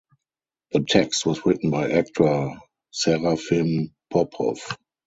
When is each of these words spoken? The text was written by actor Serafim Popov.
The 0.71 0.79
text 0.79 1.27
was 1.27 1.45
written 1.45 1.69
by 1.69 1.91
actor 1.91 2.55
Serafim 2.91 3.91
Popov. 4.09 4.57